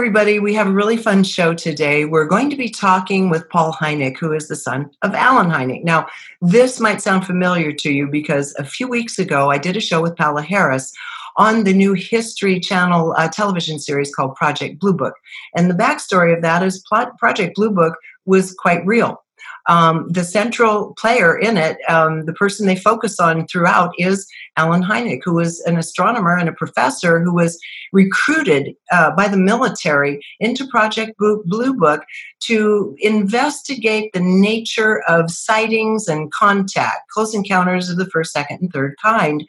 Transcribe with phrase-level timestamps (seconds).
[0.00, 0.38] Everybody.
[0.38, 2.06] We have a really fun show today.
[2.06, 5.84] We're going to be talking with Paul Hynek, who is the son of Allen Hynek.
[5.84, 6.06] Now,
[6.40, 10.00] this might sound familiar to you because a few weeks ago I did a show
[10.00, 10.90] with Paola Harris
[11.36, 15.12] on the new History Channel uh, television series called Project Blue Book.
[15.54, 16.82] And the backstory of that is
[17.18, 19.22] Project Blue Book was quite real
[19.70, 24.82] um, the central player in it, um, the person they focus on throughout, is Allen
[24.82, 27.56] Hynek, who was an astronomer and a professor who was
[27.92, 32.02] recruited uh, by the military into Project Blue Book
[32.40, 38.72] to investigate the nature of sightings and contact, close encounters of the first, second, and
[38.72, 39.46] third kind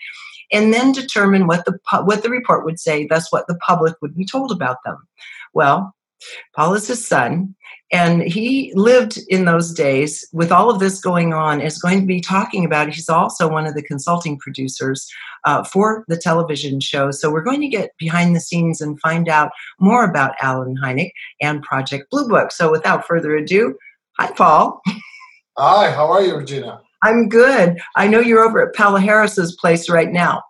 [0.54, 3.08] and then determine what the what the report would say.
[3.08, 4.98] Thus, what the public would be told about them.
[5.54, 5.96] Well,
[6.56, 7.56] Paul is his son,
[7.92, 12.06] and he lived in those days with all of this going on is going to
[12.06, 15.10] be talking about he's also one of the consulting producers
[15.44, 17.12] uh, for the television show.
[17.12, 21.12] So we're going to get behind the scenes and find out more about Allen hynek
[21.42, 22.52] and project blue book.
[22.52, 23.76] So without further ado
[24.18, 24.82] hi paul.
[25.58, 26.82] Hi how are you regina?
[27.04, 27.80] I'm good.
[27.96, 30.42] I know you're over at paola harris's place right now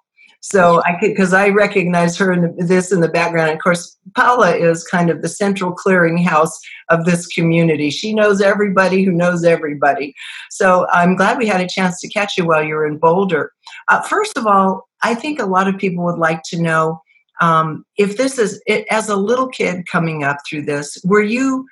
[0.41, 3.51] so I could, because I recognize her in the, this in the background.
[3.51, 6.51] of course, Paula is kind of the central clearinghouse
[6.89, 7.91] of this community.
[7.91, 10.15] She knows everybody who knows everybody.
[10.49, 13.51] So I'm glad we had a chance to catch you while you were in Boulder.
[13.87, 17.01] Uh, first of all, I think a lot of people would like to know
[17.39, 20.97] um, if this is it, as a little kid coming up through this.
[21.03, 21.67] Were you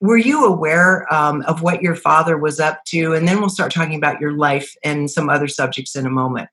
[0.00, 3.14] were you aware um, of what your father was up to?
[3.14, 6.48] And then we'll start talking about your life and some other subjects in a moment.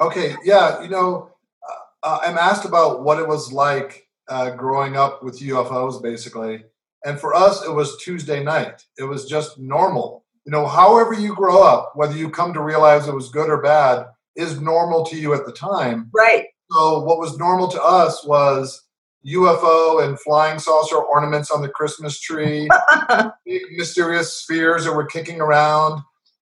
[0.00, 1.30] Okay, yeah, you know,
[1.68, 6.64] uh, uh, I'm asked about what it was like uh, growing up with UFOs, basically.
[7.04, 8.84] And for us, it was Tuesday night.
[8.98, 10.24] It was just normal.
[10.44, 13.62] You know, however you grow up, whether you come to realize it was good or
[13.62, 16.10] bad, is normal to you at the time.
[16.12, 16.46] Right.
[16.70, 18.82] So, what was normal to us was
[19.26, 22.68] UFO and flying saucer ornaments on the Christmas tree,
[23.46, 26.02] big mysterious spheres that were kicking around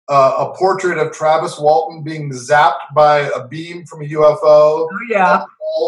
[0.07, 4.39] uh, a portrait of Travis Walton being zapped by a beam from a UFO.
[4.43, 5.43] Oh, yeah.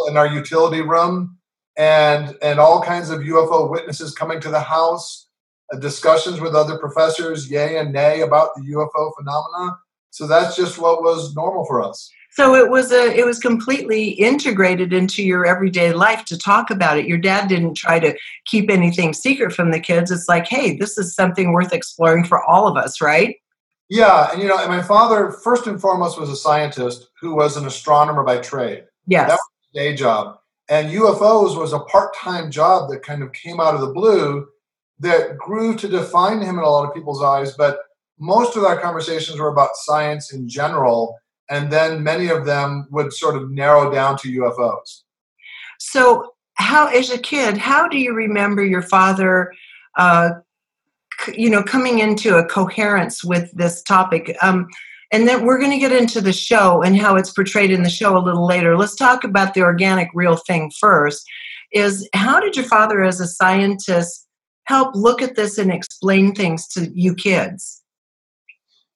[0.08, 1.38] In our utility room,
[1.78, 5.28] and and all kinds of UFO witnesses coming to the house,
[5.72, 9.78] uh, discussions with other professors, yay and nay about the UFO phenomena.
[10.10, 12.10] So that's just what was normal for us.
[12.32, 16.98] So it was a it was completely integrated into your everyday life to talk about
[16.98, 17.08] it.
[17.08, 20.12] Your dad didn't try to keep anything secret from the kids.
[20.12, 23.38] It's like, hey, this is something worth exploring for all of us, right?
[23.90, 27.56] Yeah, and you know, and my father first and foremost was a scientist who was
[27.56, 28.84] an astronomer by trade.
[29.08, 30.40] Yes, that was his day job,
[30.70, 34.48] and UFOs was a part-time job that kind of came out of the blue
[35.00, 37.54] that grew to define him in a lot of people's eyes.
[37.54, 37.80] But
[38.20, 41.18] most of our conversations were about science in general,
[41.50, 45.04] and then many of them would sort of narrow down to UFOs.
[45.80, 49.54] So, how, as a kid, how do you remember your father
[49.98, 50.32] uh,
[51.36, 54.68] you know coming into a coherence with this topic um,
[55.12, 57.90] and then we're going to get into the show and how it's portrayed in the
[57.90, 58.78] show a little later.
[58.78, 61.26] Let's talk about the organic real thing first
[61.72, 64.28] is how did your father as a scientist
[64.66, 67.84] help look at this and explain things to you kids?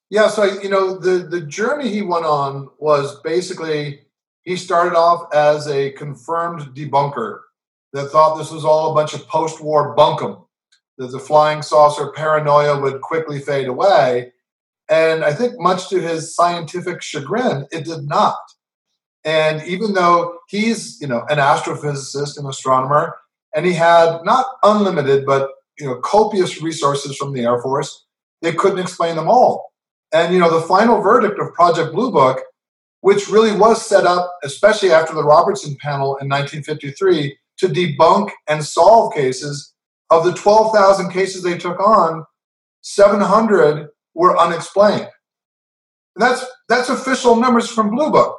[0.09, 4.02] Yeah so you know the the journey he went on was basically
[4.41, 7.40] he started off as a confirmed debunker
[7.94, 10.46] that thought this was all a bunch of post-war bunkum
[10.97, 14.34] that the flying saucer paranoia would quickly fade away.
[14.90, 18.38] And I think, much to his scientific chagrin, it did not.
[19.24, 23.16] And even though he's, you know, an astrophysicist and astronomer,
[23.56, 28.06] and he had not unlimited, but you know, copious resources from the Air Force,
[28.41, 29.72] they couldn't explain them all.
[30.13, 32.41] And you know, the final verdict of Project Blue Book,
[33.02, 38.64] which really was set up, especially after the Robertson panel in 1953, to debunk and
[38.64, 39.71] solve cases
[40.11, 42.25] of the 12,000 cases they took on,
[42.81, 45.09] 700 were unexplained.
[46.16, 48.37] And that's that's official numbers from Blue Book.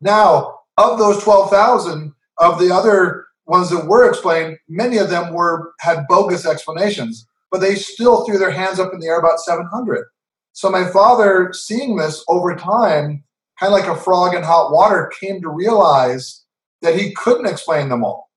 [0.00, 5.74] Now, of those 12,000, of the other ones that were explained, many of them were
[5.80, 10.06] had bogus explanations, but they still threw their hands up in the air about 700.
[10.54, 13.24] So my father, seeing this over time,
[13.60, 16.44] kind of like a frog in hot water, came to realize
[16.80, 18.31] that he couldn't explain them all.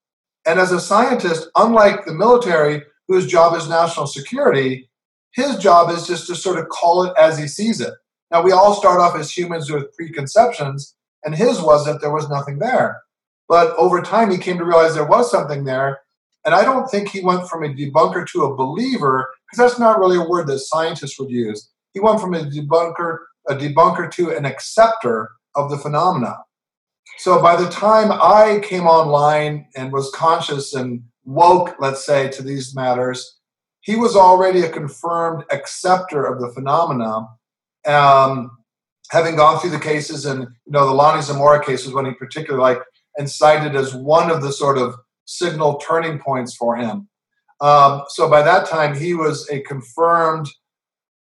[0.45, 4.89] And as a scientist, unlike the military, whose job is national security,
[5.31, 7.93] his job is just to sort of call it as he sees it.
[8.31, 12.29] Now, we all start off as humans with preconceptions, and his was that there was
[12.29, 13.01] nothing there.
[13.47, 15.99] But over time, he came to realize there was something there.
[16.45, 19.99] And I don't think he went from a debunker to a believer, because that's not
[19.99, 21.69] really a word that scientists would use.
[21.93, 26.37] He went from a debunker, a debunker to an acceptor of the phenomena.
[27.17, 32.43] So by the time I came online and was conscious and woke, let's say, to
[32.43, 33.39] these matters,
[33.81, 37.27] he was already a confirmed acceptor of the phenomena.
[37.87, 38.51] Um,
[39.11, 42.13] having gone through the cases and you know the Lonnie Zamora case was one he
[42.13, 42.85] particularly liked
[43.17, 44.95] and cited as one of the sort of
[45.25, 47.07] signal turning points for him.
[47.61, 50.49] Um, so by that time, he was a confirmed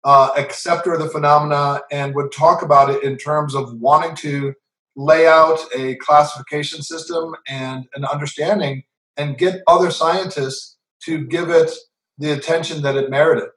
[0.04, 4.54] uh, acceptor of the phenomena and would talk about it in terms of wanting to
[4.96, 8.84] lay out a classification system and an understanding
[9.18, 11.72] and get other scientists to give it
[12.18, 13.50] the attention that it merited.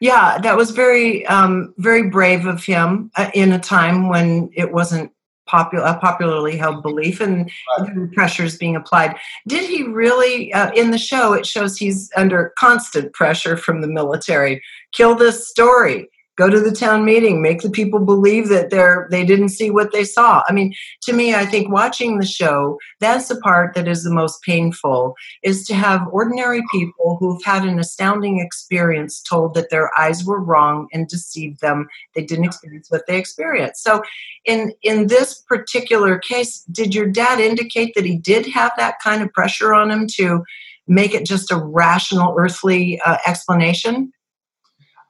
[0.00, 4.72] Yeah, that was very, um, very brave of him uh, in a time when it
[4.72, 5.10] wasn't
[5.46, 8.12] popular, a popularly held belief, and right.
[8.12, 9.16] pressures being applied.
[9.48, 10.52] Did he really?
[10.52, 14.62] Uh, in the show, it shows he's under constant pressure from the military.
[14.92, 19.24] Kill this story go to the town meeting make the people believe that they're they
[19.24, 20.42] didn't see what they saw.
[20.48, 24.10] I mean to me i think watching the show that's the part that is the
[24.10, 29.90] most painful is to have ordinary people who've had an astounding experience told that their
[29.98, 31.88] eyes were wrong and deceived them.
[32.14, 33.82] They didn't experience what they experienced.
[33.82, 34.02] So
[34.44, 39.22] in in this particular case did your dad indicate that he did have that kind
[39.22, 40.44] of pressure on him to
[40.86, 44.12] make it just a rational earthly uh, explanation?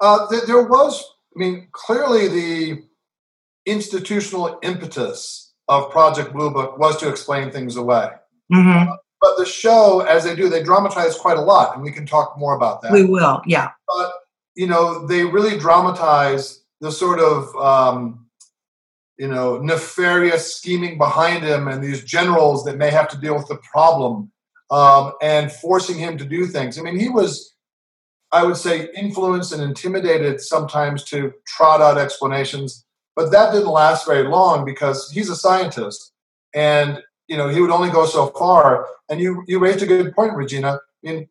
[0.01, 1.05] Uh, th- there was
[1.39, 2.83] I mean, clearly the
[3.65, 8.09] institutional impetus of Project Blue Book was to explain things away.
[8.53, 8.91] Mm-hmm.
[8.91, 12.07] Uh, but the show, as they do, they dramatize quite a lot, and we can
[12.07, 12.93] talk more about that.
[12.93, 13.71] We will, yeah.
[13.87, 14.13] But
[14.57, 18.27] you know, they really dramatize the sort of um,
[19.17, 23.47] you know nefarious scheming behind him, and these generals that may have to deal with
[23.47, 24.33] the problem
[24.73, 26.79] um, and forcing him to do things.
[26.79, 27.55] I mean, he was
[28.33, 32.85] I would say, influenced and intimidated sometimes to trot out explanations.
[33.17, 36.13] But that didn't last very long because he's a scientist,
[36.55, 38.87] and you know he would only go so far.
[39.09, 40.75] And you you raised a good point, Regina.
[40.75, 41.29] I mean,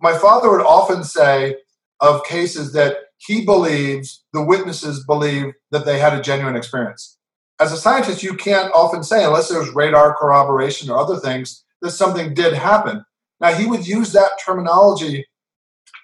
[0.00, 1.56] my father would often say
[2.00, 7.18] of cases that he believes the witnesses believe that they had a genuine experience.
[7.60, 11.90] As a scientist, you can't often say unless there's radar corroboration or other things that
[11.90, 13.04] something did happen.
[13.40, 15.26] Now he would use that terminology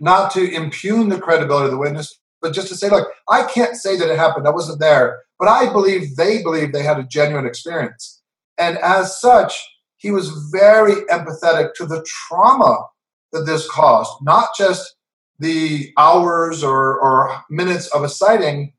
[0.01, 3.77] not to impugn the credibility of the witness, but just to say, look, I can't
[3.77, 4.47] say that it happened.
[4.47, 8.23] I wasn't there, but I believe they believe they had a genuine experience.
[8.59, 9.55] And as such,
[9.97, 12.87] he was very empathetic to the trauma
[13.33, 14.95] that this caused, not just
[15.39, 18.73] the hours or, or minutes of a sighting,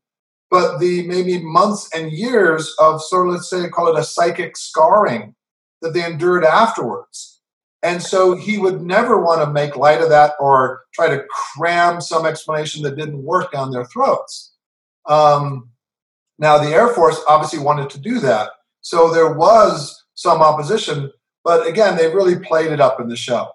[0.50, 4.56] but the maybe months and years of sort of, let's say, call it a psychic
[4.56, 5.34] scarring
[5.82, 7.37] that they endured afterwards.
[7.82, 12.00] And so he would never want to make light of that or try to cram
[12.00, 14.52] some explanation that didn't work down their throats.
[15.06, 15.70] Um,
[16.38, 18.50] now, the Air Force obviously wanted to do that.
[18.80, 21.12] So there was some opposition,
[21.44, 23.48] but again, they really played it up in the show.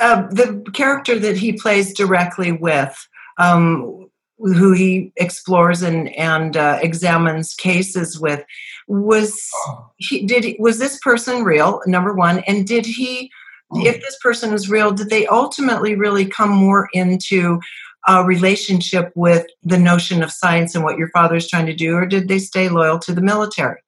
[0.00, 6.78] Uh, the character that he plays directly with, um, who he explores and, and uh,
[6.82, 8.44] examines cases with,
[8.86, 9.50] was
[9.96, 12.40] he did was this person real number one?
[12.46, 13.30] And did he
[13.72, 13.84] mm.
[13.84, 17.60] if this person was real did they ultimately really come more into
[18.08, 21.94] a relationship with the notion of science and what your father is trying to do
[21.94, 23.80] or did they stay loyal to the military?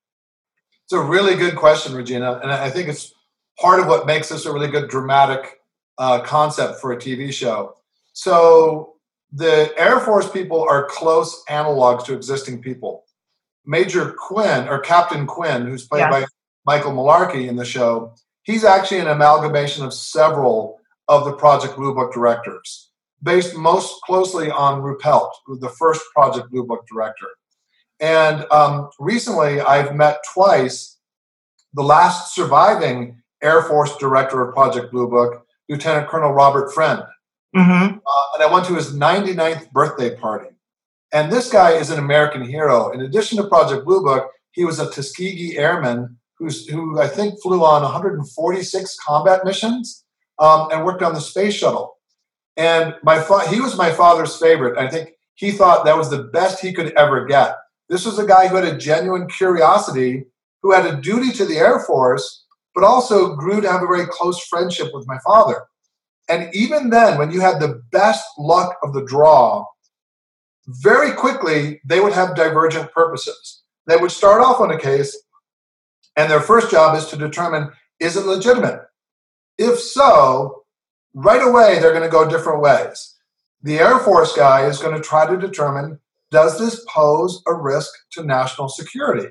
[0.85, 3.13] It's a really good question regina and i think it's
[3.61, 5.61] part of what makes this a really good dramatic
[5.99, 7.75] uh, concept for a tv show.
[8.13, 8.95] So
[9.33, 13.05] the air force people are close analogs to existing people
[13.69, 16.11] Major Quinn or Captain Quinn, who's played yeah.
[16.11, 16.25] by
[16.65, 21.95] Michael Malarkey in the show, he's actually an amalgamation of several of the Project Blue
[21.95, 22.91] Book directors,
[23.23, 27.27] based most closely on Ruppelt, the first Project Blue Book director.
[28.01, 30.97] And um, recently, I've met twice
[31.75, 37.03] the last surviving Air Force director of Project Blue Book, Lieutenant Colonel Robert Friend.
[37.55, 37.97] Mm-hmm.
[37.97, 40.49] Uh, and I went to his 99th birthday party.
[41.13, 42.91] And this guy is an American hero.
[42.91, 47.41] In addition to Project Blue Book, he was a Tuskegee airman who's, who I think
[47.43, 50.05] flew on 146 combat missions
[50.39, 51.97] um, and worked on the space shuttle.
[52.57, 54.79] And my fa- he was my father's favorite.
[54.79, 57.55] I think he thought that was the best he could ever get.
[57.89, 60.25] This was a guy who had a genuine curiosity,
[60.63, 64.07] who had a duty to the Air Force, but also grew to have a very
[64.07, 65.63] close friendship with my father.
[66.29, 69.65] And even then, when you had the best luck of the draw,
[70.69, 73.63] very quickly they would have divergent purposes.
[73.87, 75.17] They would start off on a case,
[76.17, 78.83] and their first job is to determine is it legitimate?
[79.57, 80.65] If so,
[81.15, 83.17] right away they're going to go different ways.
[83.63, 85.99] The Air Force guy is going to try to determine
[86.31, 89.29] does this pose a risk to national security?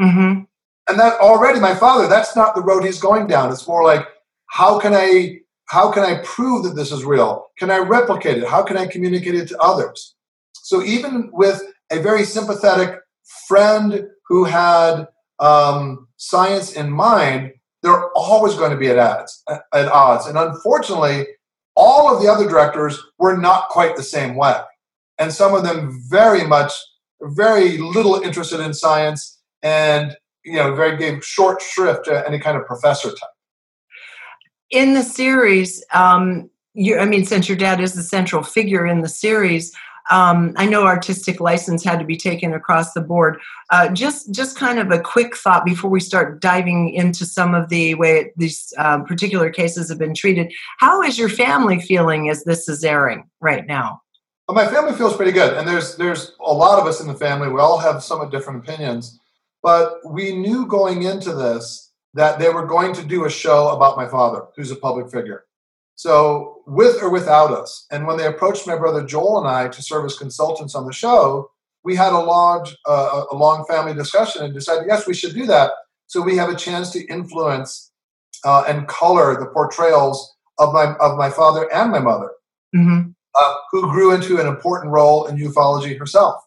[0.00, 0.42] Mm-hmm.
[0.88, 3.50] And that already, my father, that's not the road he's going down.
[3.50, 4.06] It's more like,
[4.46, 7.48] how can I how can I prove that this is real?
[7.58, 8.48] Can I replicate it?
[8.48, 10.14] How can I communicate it to others?
[10.66, 12.98] So even with a very sympathetic
[13.46, 15.06] friend who had
[15.38, 17.52] um, science in mind,
[17.84, 19.44] they're always going to be at odds.
[19.48, 21.28] At odds, and unfortunately,
[21.76, 24.56] all of the other directors were not quite the same way,
[25.18, 26.72] and some of them very much,
[27.22, 32.56] very little interested in science, and you know, very gave short shrift to any kind
[32.56, 33.30] of professor type.
[34.70, 39.02] In the series, um, you, I mean, since your dad is the central figure in
[39.02, 39.72] the series,
[40.10, 43.40] um, I know artistic license had to be taken across the board.
[43.70, 47.68] Uh, just, just kind of a quick thought before we start diving into some of
[47.68, 50.52] the way these uh, particular cases have been treated.
[50.78, 54.00] How is your family feeling as this is airing right now?
[54.48, 57.14] Well, my family feels pretty good, and there's there's a lot of us in the
[57.14, 57.48] family.
[57.48, 59.18] We all have somewhat different opinions,
[59.60, 63.96] but we knew going into this that they were going to do a show about
[63.96, 65.46] my father, who's a public figure.
[65.96, 67.86] So, with or without us.
[67.90, 70.92] And when they approached my brother Joel and I to serve as consultants on the
[70.92, 71.50] show,
[71.84, 75.46] we had a long, uh, a long family discussion and decided, yes, we should do
[75.46, 75.70] that.
[76.06, 77.90] So we have a chance to influence
[78.44, 82.30] uh, and color the portrayals of my of my father and my mother,
[82.74, 83.10] mm-hmm.
[83.34, 86.42] uh, who grew into an important role in ufology herself.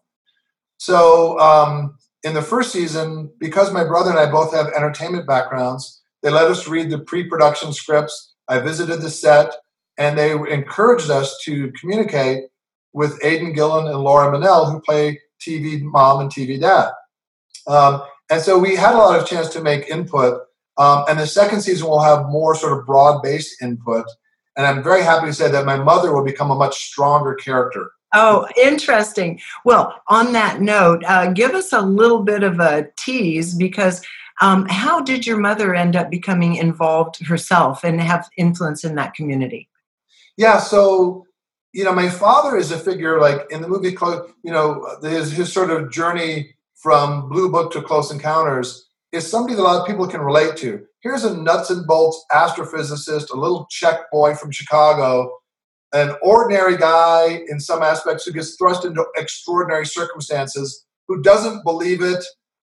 [0.78, 6.02] So um, in the first season, because my brother and I both have entertainment backgrounds,
[6.24, 9.54] they let us read the pre-production scripts I visited the set,
[9.98, 12.46] and they encouraged us to communicate
[12.94, 16.90] with Aidan Gillen and Laura Mennell, who play TV mom and TV dad.
[17.68, 18.02] Um,
[18.32, 20.42] and so we had a lot of chance to make input.
[20.78, 24.06] Um, and the second season will have more sort of broad based input.
[24.58, 27.92] And I'm very happy to say that my mother will become a much stronger character.
[28.14, 29.40] Oh, interesting.
[29.66, 34.02] Well, on that note, uh, give us a little bit of a tease because
[34.42, 39.14] um, how did your mother end up becoming involved herself and have influence in that
[39.14, 39.70] community?
[40.38, 41.26] Yeah, so
[41.74, 43.96] you know, my father is a figure like in the movie,
[44.44, 49.56] you know, his his sort of journey from Blue Book to Close Encounters is somebody
[49.56, 50.86] that a lot of people can relate to.
[51.02, 55.32] Here's a nuts and bolts astrophysicist, a little Czech boy from Chicago,
[55.94, 62.02] an ordinary guy in some aspects who gets thrust into extraordinary circumstances, who doesn't believe
[62.02, 62.24] it,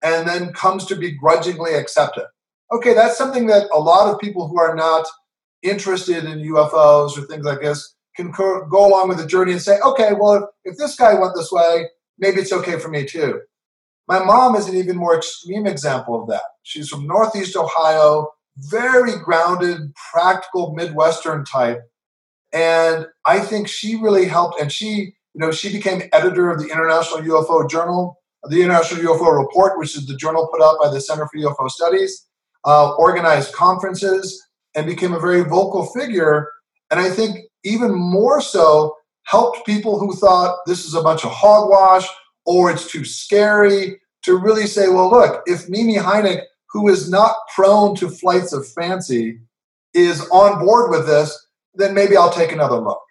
[0.03, 2.25] and then comes to begrudgingly accept it.
[2.71, 5.05] Okay, that's something that a lot of people who are not
[5.61, 9.61] interested in UFOs or things like this can co- go along with the journey and
[9.61, 11.87] say, okay, well, if, if this guy went this way,
[12.17, 13.41] maybe it's okay for me too.
[14.07, 16.43] My mom is an even more extreme example of that.
[16.63, 21.81] She's from Northeast Ohio, very grounded, practical Midwestern type.
[22.53, 24.61] And I think she really helped.
[24.61, 28.17] And she, you know, she became editor of the International UFO Journal
[28.49, 31.69] the International UFO Report, which is the journal put out by the Center for UFO
[31.69, 32.27] Studies,
[32.65, 34.41] uh, organized conferences,
[34.75, 36.49] and became a very vocal figure.
[36.91, 41.31] And I think even more so, helped people who thought this is a bunch of
[41.31, 42.07] hogwash
[42.45, 47.35] or it's too scary to really say, well, look, if Mimi Hynek, who is not
[47.55, 49.39] prone to flights of fancy,
[49.95, 53.01] is on board with this, then maybe I'll take another look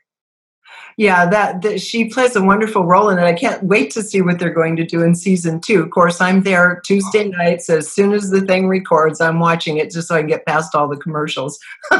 [0.96, 3.24] yeah, that, that, she plays a wonderful role in it.
[3.24, 5.82] I can't wait to see what they're going to do in season two.
[5.82, 7.68] Of course, I'm there Tuesday nights.
[7.68, 10.74] As soon as the thing records, I'm watching it just so I can get past
[10.74, 11.58] all the commercials,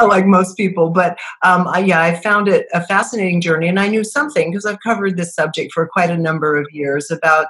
[0.00, 0.90] like most people.
[0.90, 4.64] But um, I, yeah, I found it a fascinating journey, and I knew something because
[4.64, 7.46] I've covered this subject for quite a number of years about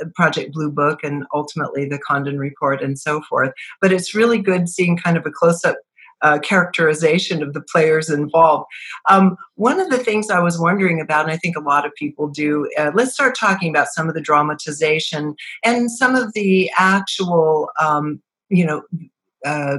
[0.00, 3.52] uh, Project Blue Book and ultimately the Condon Report and so forth.
[3.80, 5.76] But it's really good seeing kind of a close up
[6.24, 8.66] uh, characterization of the players involved.
[9.08, 11.94] Um, one of the things I was wondering about, and I think a lot of
[11.94, 16.70] people do, uh, let's start talking about some of the dramatization and some of the
[16.76, 18.82] actual, um, you know,
[19.44, 19.78] uh,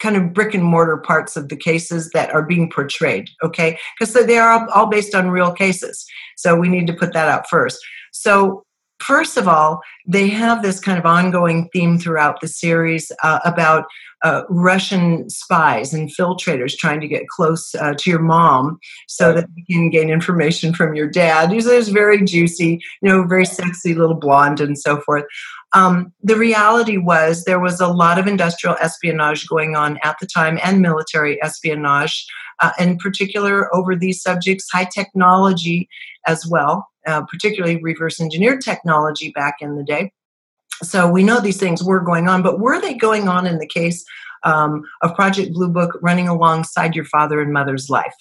[0.00, 3.78] kind of brick and mortar parts of the cases that are being portrayed, okay?
[3.98, 6.04] Because they are all based on real cases.
[6.36, 7.78] So we need to put that out first.
[8.12, 8.65] So
[8.98, 13.84] first of all, they have this kind of ongoing theme throughout the series uh, about
[14.24, 19.46] uh, Russian spies, and infiltrators trying to get close uh, to your mom so that
[19.54, 21.52] they can gain information from your dad.
[21.52, 25.24] He's, he's very juicy, you know, very sexy little blonde and so forth.
[25.74, 30.26] Um, the reality was there was a lot of industrial espionage going on at the
[30.26, 32.26] time and military espionage,
[32.60, 35.88] uh, in particular over these subjects, high technology
[36.26, 40.12] as well, uh, particularly reverse engineered technology back in the day.
[40.82, 43.66] So we know these things were going on, but were they going on in the
[43.66, 44.04] case
[44.42, 48.14] um, of Project Blue Book running alongside your father and mother's life?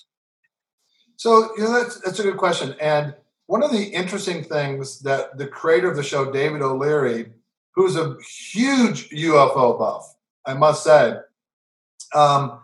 [1.17, 2.75] So you know, that's, that's a good question.
[2.79, 3.15] And
[3.47, 7.31] one of the interesting things that the creator of the show, David O'Leary,
[7.73, 8.17] who's a
[8.51, 10.15] huge UFO buff,
[10.45, 11.15] I must say,
[12.13, 12.59] um,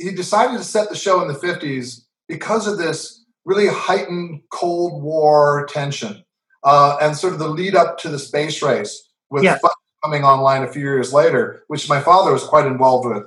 [0.00, 5.02] he decided to set the show in the 50s because of this really heightened Cold
[5.02, 6.24] War tension
[6.64, 9.58] uh, and sort of the lead up to the space race with Yeah.
[10.02, 13.24] coming online a few years later, which my father was quite involved with.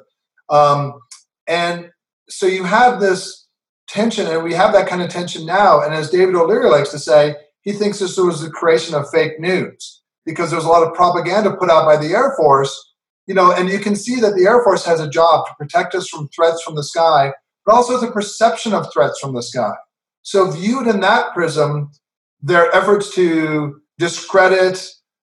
[0.49, 0.99] Um,
[1.47, 1.91] and
[2.29, 3.47] so you have this
[3.87, 5.81] tension, and we have that kind of tension now.
[5.81, 9.39] And as David O'Leary likes to say, he thinks this was the creation of fake
[9.39, 12.92] news because there's a lot of propaganda put out by the Air Force.
[13.27, 15.95] You know, and you can see that the Air Force has a job to protect
[15.95, 17.33] us from threats from the sky,
[17.65, 19.73] but also the perception of threats from the sky.
[20.23, 21.91] So, viewed in that prism,
[22.41, 24.85] their efforts to discredit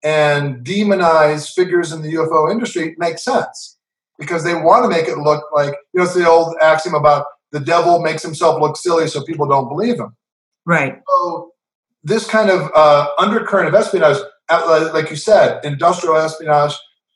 [0.04, 3.78] and demonize figures in the UFO industry make sense
[4.18, 7.26] because they want to make it look like, you know, it's the old axiom about
[7.52, 10.16] the devil makes himself look silly so people don't believe him.
[10.66, 11.02] Right.
[11.08, 11.52] So,
[12.04, 14.18] this kind of uh, undercurrent of espionage,
[14.50, 16.74] uh, like you said, industrial espionage,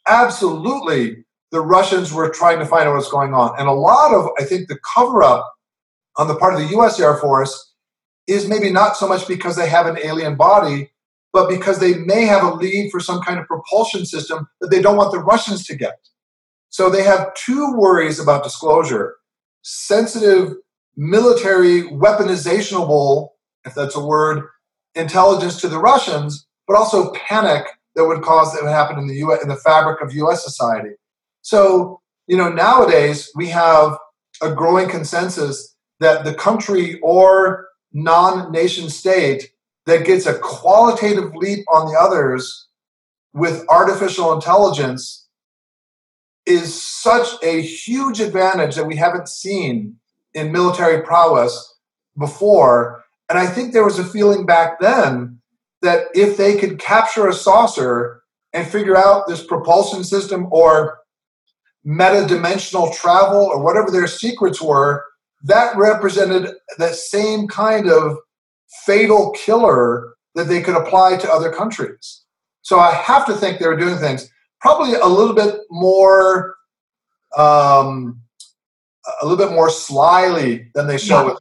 [0.07, 3.57] absolutely the Russians were trying to find out what's going on.
[3.59, 5.53] And a lot of, I think, the cover up
[6.17, 7.73] on the part of the US Air Force
[8.27, 10.91] is maybe not so much because they have an alien body,
[11.31, 14.81] but because they may have a lead for some kind of propulsion system that they
[14.81, 15.99] don't want the Russians to get.
[16.69, 19.15] So they have two worries about disclosure
[19.67, 20.55] sensitive
[20.95, 23.29] military weaponizationable,
[23.65, 24.43] if that's a word,
[24.93, 29.15] intelligence to the Russians, but also panic that would cause that would happen in the
[29.17, 30.91] US in the fabric of US society.
[31.41, 33.97] So, you know, nowadays we have
[34.41, 39.51] a growing consensus that the country or non-nation state
[39.85, 42.67] that gets a qualitative leap on the others
[43.33, 45.27] with artificial intelligence
[46.45, 49.95] is such a huge advantage that we haven't seen
[50.33, 51.75] in military prowess
[52.17, 53.03] before.
[53.29, 55.39] And I think there was a feeling back then
[55.85, 58.21] that if they could capture a saucer
[58.53, 60.99] and figure out this propulsion system or
[61.85, 65.03] metadimensional travel or whatever their secrets were,
[65.43, 68.17] that represented the same kind of
[68.85, 72.23] fatal killer that they could apply to other countries.
[72.63, 76.55] So I have to think they were doing things probably a little bit more,
[77.37, 78.19] um,
[79.21, 81.33] a little bit more slyly than they show Yeah.
[81.33, 81.39] it.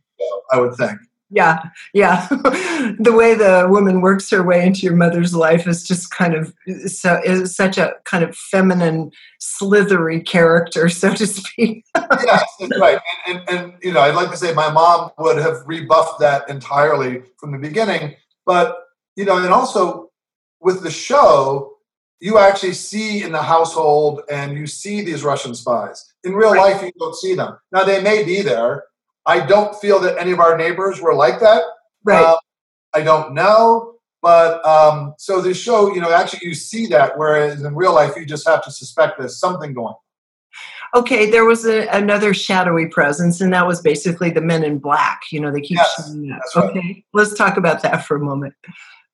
[0.53, 0.99] I would think.
[1.31, 1.63] Yeah,
[1.95, 2.27] yeah.
[2.31, 6.55] the way the woman works her way into your mother's life is just kind of
[6.87, 9.11] so is such a kind of feminine,
[9.41, 11.85] slithery character, so to speak.
[11.97, 12.99] yes, that's right.
[13.27, 16.49] And, and, and you know, I'd like to say my mom would have rebuffed that
[16.49, 18.15] entirely from the beginning.
[18.47, 18.79] But
[19.17, 20.11] you know, and also
[20.61, 21.75] with the show,
[22.21, 26.05] you actually see in the household and you see these Russian spies.
[26.23, 26.75] In real Right.
[26.75, 27.59] life, you don't see them.
[27.73, 28.85] Now they may be there.
[29.27, 31.63] I don't feel that any of our neighbors were like that.
[32.05, 32.25] Right.
[32.25, 32.37] Um,
[32.95, 33.95] I don't know.
[34.23, 38.17] But um, so this show, you know, actually you see that, whereas in real life
[38.17, 39.95] you just have to suspect there's something going.
[40.95, 45.23] okay, there was a, another shadowy presence, and that was basically the Men in Black.
[45.31, 46.41] You know, they keep Yes, showing right.
[46.57, 48.55] Okay, let's talk about that for a moment.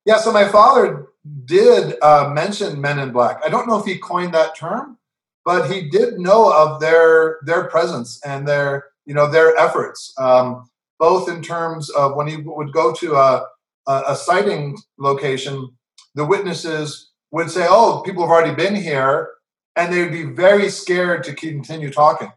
[0.05, 1.07] Yeah, so my father
[1.45, 3.41] did uh, mention Men in Black.
[3.45, 4.97] I don't know if he coined that term,
[5.43, 10.69] but he did know of their their presence and their you know their efforts, um,
[10.99, 13.45] both in terms of when he would go to a,
[13.87, 15.69] a, a sighting location,
[16.15, 19.29] the witnesses would say, "Oh, people have already been here,"
[19.75, 22.31] and they would be very scared to continue talking,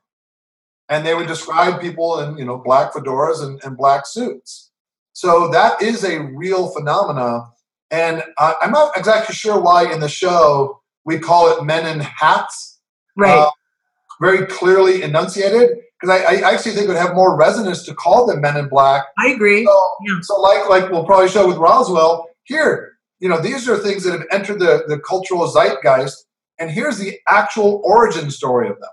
[0.89, 4.71] and they would describe people in you know black fedoras and, and black suits.
[5.13, 7.47] So that is a real phenomena.
[7.91, 12.75] And I'm not exactly sure why in the show we call it men in hats,
[13.17, 13.39] Right.
[13.39, 13.51] Uh,
[14.21, 18.27] very clearly enunciated, because I, I actually think it would have more resonance to call
[18.27, 19.05] them men in black.
[19.19, 19.65] I agree.
[19.65, 20.19] So, Yeah.
[20.23, 24.13] so like like we'll probably show with Roswell, here, you know, these are things that
[24.13, 26.17] have entered the, the cultural zeitgeist,
[26.59, 28.91] and here's the actual origin story of them.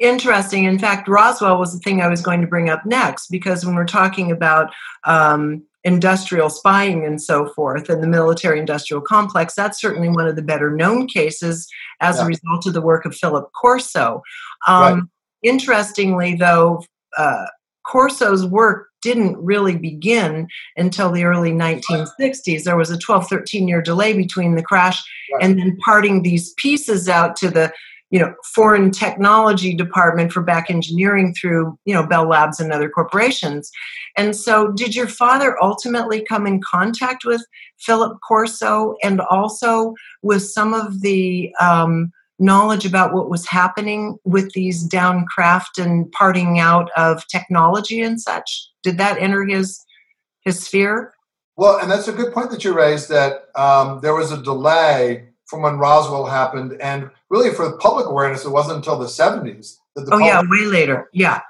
[0.00, 0.64] Interesting.
[0.64, 3.76] In fact, Roswell was the thing I was going to bring up next because when
[3.76, 4.72] we're talking about
[5.04, 10.34] um, industrial spying and so forth and the military industrial complex, that's certainly one of
[10.34, 11.68] the better known cases
[12.00, 12.24] as Yeah.
[12.24, 14.22] a result of the work of Philip Corso.
[14.66, 15.02] Um, Right.
[15.42, 16.82] Interestingly, though,
[17.16, 17.46] uh,
[17.86, 22.64] Corso's work didn't really begin until the early 1960s.
[22.64, 25.44] There was a 12, 13 year delay between the crash Right.
[25.44, 27.72] and then parting these pieces out to the
[28.10, 32.88] you know foreign technology department for back engineering through you know bell labs and other
[32.88, 33.70] corporations
[34.16, 37.44] and so did your father ultimately come in contact with
[37.80, 44.52] philip corso and also with some of the um, knowledge about what was happening with
[44.52, 49.82] these downcraft and parting out of technology and such did that enter his
[50.42, 51.12] his sphere
[51.56, 55.28] Well, and that's a good point that you raised that um, there was a delay
[55.46, 56.76] from when Roswell happened.
[56.80, 60.14] And really, for public awareness, it wasn't until the 70s that the.
[60.14, 61.08] oh yeah, way later.
[61.12, 61.40] Yeah.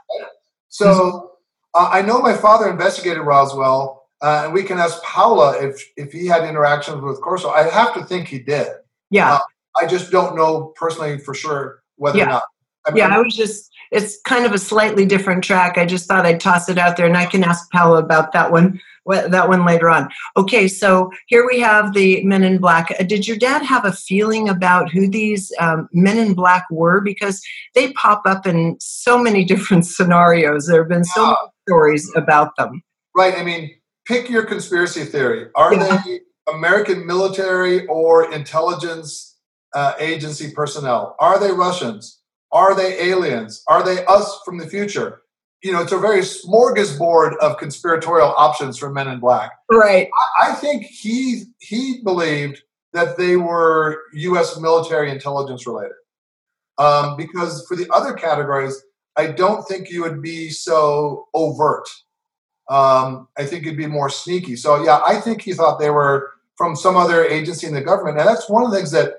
[0.68, 1.32] So
[1.74, 6.12] uh, I know my father investigated Roswell, uh, and we can ask Paula if if
[6.12, 7.50] he had interactions with Corso.
[7.50, 8.68] I have to think he did.
[9.10, 9.34] Yeah.
[9.34, 9.40] Uh,
[9.80, 12.24] I just don't know personally for sure whether yeah.
[12.24, 12.42] or not.
[12.86, 15.76] I mean, yeah, I was just it's kind of a slightly different track.
[15.78, 18.52] I just thought I'd toss it out there, and I can ask Paula about that
[18.52, 20.08] one that one later on.
[20.36, 22.92] Okay, so here we have the Men in Black.
[22.98, 27.00] Uh, did your dad have a feeling about who these um, Men in Black were?
[27.00, 27.40] Because
[27.74, 30.66] they pop up in so many different scenarios.
[30.66, 31.36] There have been so many
[31.68, 32.82] stories about them.
[33.14, 33.34] Right.
[33.36, 33.70] I mean,
[34.06, 35.48] pick your conspiracy theory.
[35.54, 36.02] Are yeah.
[36.04, 36.20] they
[36.52, 39.25] American military or intelligence
[39.76, 41.14] uh, agency personnel?
[41.20, 42.22] Are they Russians?
[42.50, 43.62] Are they aliens?
[43.68, 45.20] Are they us from the future?
[45.62, 49.52] You know, it's a very smorgasbord of conspiratorial options for Men in Black.
[49.70, 50.08] Right.
[50.40, 52.62] I, I think he he believed
[52.94, 54.58] that they were U.S.
[54.58, 55.96] military intelligence related.
[56.78, 58.82] Um, because for the other categories,
[59.16, 61.88] I don't think you would be so overt.
[62.70, 64.56] Um, I think it'd be more sneaky.
[64.56, 68.18] So yeah, I think he thought they were from some other agency in the government,
[68.18, 69.16] and that's one of the things that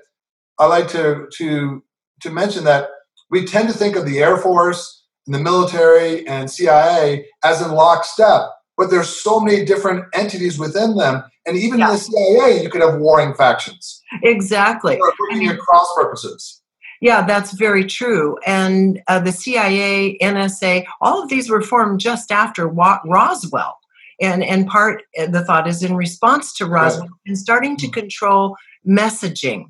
[0.58, 1.82] I like to to
[2.22, 2.88] to mention that
[3.30, 7.72] we tend to think of the Air Force and the military and CIA as in
[7.72, 8.42] lockstep,
[8.76, 11.22] but there's so many different entities within them.
[11.46, 11.88] And even yeah.
[11.88, 14.02] in the CIA, you could have warring factions.
[14.22, 14.98] Exactly.
[15.20, 16.62] Working at cross purposes.
[17.00, 18.38] Yeah, that's very true.
[18.44, 23.78] And uh, the CIA, NSA, all of these were formed just after Wa- Roswell.
[24.20, 27.10] And, and part, the thought is in response to Roswell right.
[27.26, 28.00] and starting to mm-hmm.
[28.00, 29.66] control messaging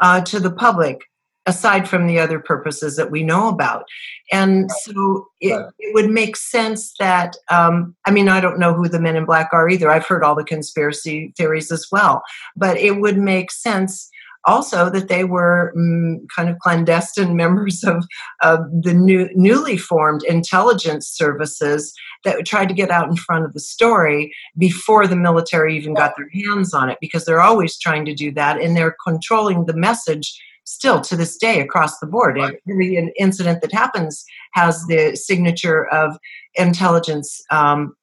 [0.00, 1.02] uh, to the public
[1.46, 3.84] aside from the other purposes that we know about.
[4.32, 5.70] And so it, right.
[5.78, 9.24] it would make sense that, um, I mean, I don't know who the men in
[9.24, 9.88] black are either.
[9.88, 12.22] I've heard all the conspiracy theories as well.
[12.56, 14.10] But it would make sense
[14.46, 18.04] also that they were mm, kind of clandestine members of,
[18.42, 21.92] of the new, newly formed intelligence services
[22.24, 26.14] that tried to get out in front of the story before the military even got
[26.16, 29.76] their hands on it because they're always trying to do that and they're controlling the
[29.76, 32.36] message still to this day across the board.
[32.36, 32.56] Right.
[32.68, 36.18] Every incident that happens has the signature of
[36.54, 37.94] intelligence um,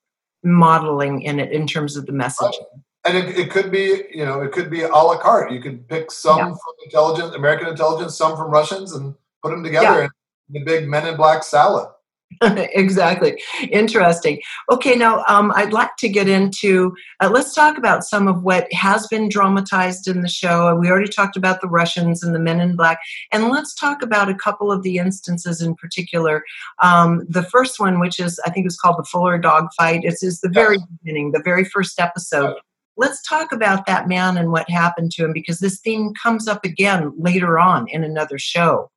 [0.43, 2.45] modeling in it in terms of the message.
[2.45, 2.81] Right.
[3.05, 5.51] And it, it, could be, you know, it could be a la carte.
[5.51, 6.45] You could pick some yeah.
[6.45, 10.07] from intelligence, American intelligence, some from Russians, and put them together yeah.
[10.47, 11.89] in the big Men in Black salad.
[12.41, 13.41] exactly.
[13.71, 14.41] Interesting.
[14.71, 18.71] Okay, now um, I'd like to get into, uh, let's talk about some of what
[18.73, 20.73] has been dramatized in the show.
[20.75, 22.99] We already talked about the Russians and the men in black.
[23.31, 26.43] And let's talk about a couple of the instances in particular.
[26.81, 30.03] Um, the first one, which is, I think it was called the Fuller Dog Fight,
[30.03, 32.55] is, is the very beginning, the very first episode.
[32.95, 36.63] Let's talk about that man and what happened to him because this theme comes up
[36.63, 38.91] again later on in another show.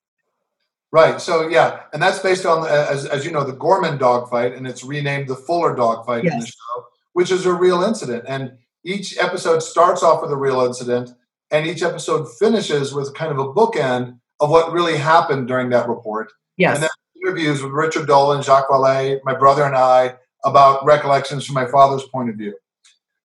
[0.92, 1.20] Right.
[1.20, 4.66] So yeah, and that's based on uh, as as you know the Gorman dogfight, and
[4.66, 6.32] it's renamed the Fuller dogfight yes.
[6.32, 8.24] in the show, which is a real incident.
[8.28, 8.52] And
[8.84, 11.10] each episode starts off with a real incident,
[11.50, 15.88] and each episode finishes with kind of a bookend of what really happened during that
[15.88, 16.32] report.
[16.56, 16.76] Yes.
[16.76, 16.90] And then
[17.22, 22.04] interviews with Richard Dolan, Jacques Vallée, my brother, and I about recollections from my father's
[22.04, 22.54] point of view.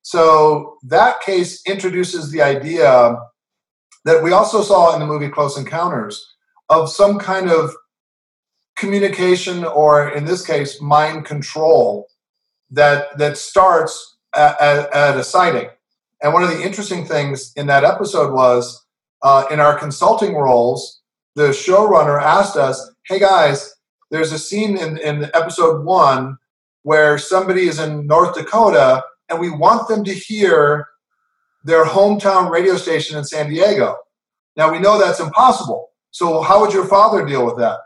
[0.02, 3.18] So that case introduces the idea
[4.06, 6.26] that we also saw in the movie Close Encounters
[6.70, 7.72] of some kind of
[8.76, 12.08] communication or in this case mind control
[12.72, 15.70] that that starts at, at, at a sighting.
[16.24, 18.86] And one of the interesting things in that episode was
[19.24, 21.02] uh, in our consulting roles
[21.36, 23.74] the showrunner asked us hey guys
[24.10, 26.38] there's a scene in, in episode one
[26.84, 30.88] where somebody is in north dakota and we want them to hear
[31.64, 33.98] their hometown radio station in san diego
[34.56, 37.80] now we know that's impossible so, how would your father deal with that?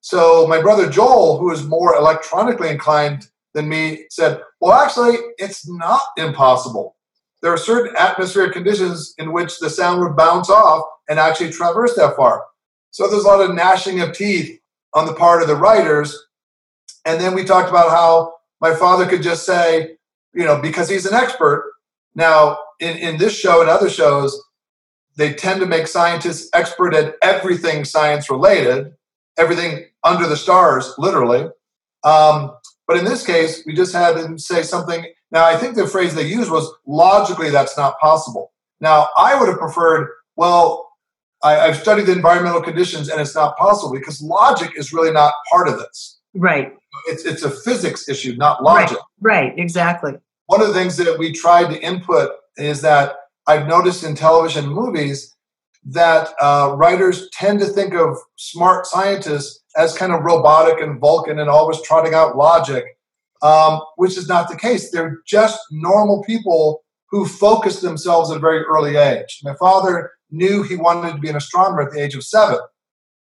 [0.00, 5.68] So, my brother Joel, who is more electronically inclined than me, said, Well, actually, it's
[5.68, 6.96] not impossible.
[7.40, 11.94] There are certain atmospheric conditions in which the sound would bounce off and actually traverse
[11.94, 12.44] that far.
[12.90, 14.58] So, there's a lot of gnashing of teeth
[14.92, 16.18] on the part of the writers.
[17.04, 19.96] And then we talked about how my father could just say,
[20.34, 21.72] you know, because he's an expert.
[22.14, 24.40] Now, in, in this show and other shows,
[25.16, 28.92] they tend to make scientists expert at everything science related,
[29.36, 31.48] everything under the stars, literally.
[32.04, 32.52] Um,
[32.86, 35.06] but in this case, we just had them say something.
[35.30, 38.52] Now, I think the phrase they used was logically that's not possible.
[38.80, 40.88] Now, I would have preferred, well,
[41.42, 45.34] I, have studied the environmental conditions and it's not possible because logic is really not
[45.50, 46.20] part of this.
[46.34, 46.72] Right.
[47.06, 48.98] It's, it's a physics issue, not logic.
[49.20, 50.14] Right, right exactly.
[50.46, 54.66] One of the things that we tried to input is that I've noticed in television
[54.68, 55.34] movies
[55.84, 61.38] that uh, writers tend to think of smart scientists as kind of robotic and Vulcan
[61.38, 62.84] and always trotting out logic,
[63.42, 64.90] um, which is not the case.
[64.90, 69.40] They're just normal people who focus themselves at a very early age.
[69.42, 72.58] My father knew he wanted to be an astronomer at the age of seven.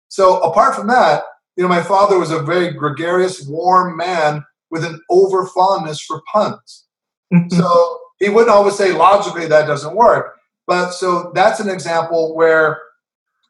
[0.08, 1.24] So apart from that,
[1.56, 6.22] you know, my father was a very gregarious, warm man with an over fondness for
[6.32, 6.86] puns.
[7.32, 7.56] Mm-hmm.
[7.56, 10.36] so he wouldn't always say logically that doesn't work.
[10.66, 12.80] But so that's an example where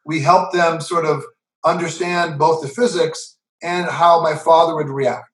[0.05, 1.23] we help them sort of
[1.65, 5.29] understand both the physics and how my father would react.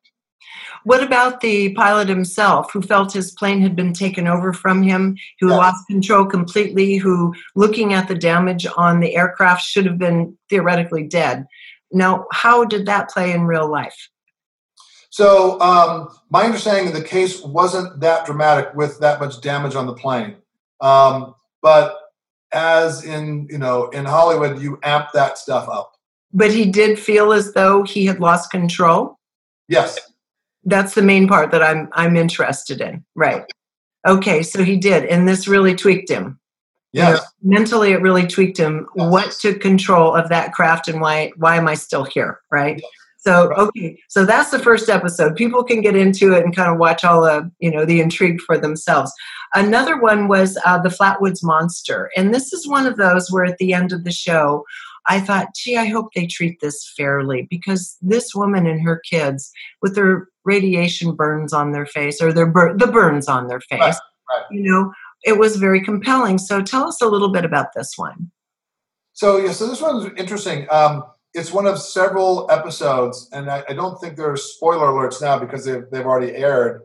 [0.83, 5.15] What about the pilot himself who felt his plane had been taken over from him,
[5.39, 5.57] who yes.
[5.57, 11.03] lost control completely, who, looking at the damage on the aircraft, should have been theoretically
[11.03, 11.45] dead?
[11.91, 14.09] Now, how did that play in real life?
[15.09, 19.85] So, um, my understanding of the case wasn't that dramatic with that much damage on
[19.85, 20.37] the plane.
[20.79, 21.97] Um, but
[22.53, 25.93] as in, you know, in Hollywood, you amp that stuff up.
[26.33, 29.19] But he did feel as though he had lost control.
[29.67, 29.99] Yes.
[30.63, 33.03] That's the main part that I'm I'm interested in.
[33.15, 33.43] Right.
[34.07, 36.39] Okay, so he did, and this really tweaked him.
[36.93, 37.21] Yes.
[37.41, 38.87] You know, mentally, it really tweaked him.
[38.95, 39.11] Yes.
[39.11, 41.31] What took control of that craft, and why?
[41.37, 42.39] Why am I still here?
[42.51, 42.79] Right.
[42.81, 42.91] Yes.
[43.23, 45.35] So okay, so that's the first episode.
[45.35, 48.41] People can get into it and kind of watch all the you know the intrigue
[48.41, 49.11] for themselves.
[49.53, 53.59] Another one was uh, the Flatwoods Monster, and this is one of those where at
[53.59, 54.65] the end of the show,
[55.07, 59.51] I thought, gee, I hope they treat this fairly because this woman and her kids
[59.83, 63.79] with their radiation burns on their face or their bur- the burns on their face,
[63.79, 63.95] right,
[64.33, 64.43] right.
[64.49, 64.91] you know,
[65.23, 66.37] it was very compelling.
[66.37, 68.31] So tell us a little bit about this one.
[69.13, 70.67] So yeah, so this one's interesting.
[70.69, 71.03] Um,
[71.33, 75.39] it's one of several episodes, and I, I, don't think there are spoiler alerts now
[75.39, 76.81] because they've, they've already aired,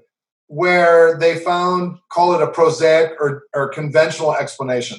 [0.46, 4.98] where they found, call it a prosaic or, or conventional explanation.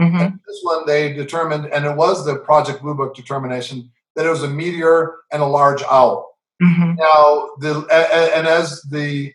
[0.00, 0.36] Mm-hmm.
[0.46, 4.42] this one they determined, and it was the Project Blue Book determination, that it was
[4.42, 6.38] a meteor and a large owl.
[6.62, 6.94] Mm-hmm.
[6.94, 7.86] Now, the
[8.34, 9.32] and as the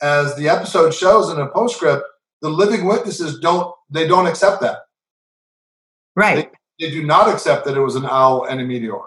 [0.00, 2.04] as the episode shows in a postscript,
[2.42, 4.78] the living witnesses don't they don't accept that.
[6.14, 6.50] Right.
[6.78, 8.98] They, they do not accept that it was an owl and a meteor.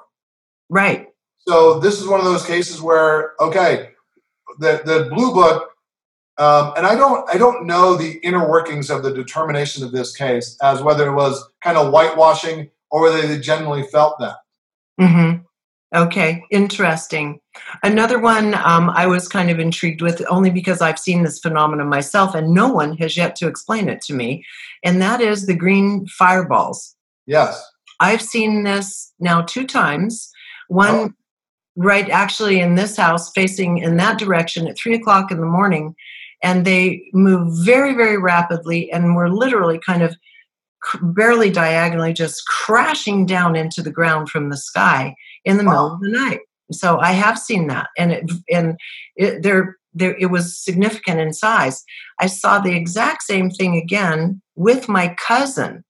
[0.70, 1.08] Right.
[1.39, 3.91] So this is one of those cases where okay,
[4.60, 5.72] the the blue book
[6.41, 10.15] um, and I don't, I don't know the inner workings of the determination of this
[10.15, 14.38] case as whether it was kind of whitewashing or whether they genuinely felt that.
[15.00, 15.44] Mm-hmm.
[15.93, 17.41] Okay, interesting.
[17.84, 21.89] Another one um, I was kind of intrigued with only because I've seen this phenomenon
[21.89, 24.45] myself and no one has yet to explain it to me,
[24.84, 26.95] and that is the green fireballs.
[27.25, 27.62] Yes.
[27.99, 30.32] I've seen this now two times.
[30.69, 31.10] One oh.
[31.75, 35.95] right actually in this house facing in that direction at three o'clock in the morning
[36.43, 40.15] and they move very, very rapidly and were literally kind of
[41.02, 45.15] barely diagonally just crashing down into the ground from the sky
[45.46, 45.72] in the wow.
[45.72, 46.39] middle of the night.
[46.72, 48.78] So I have seen that, and it and
[49.15, 51.84] it, there there it was significant in size.
[52.20, 55.84] I saw the exact same thing again with my cousin